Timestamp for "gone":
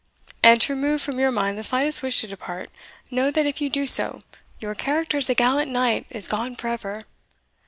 6.27-6.55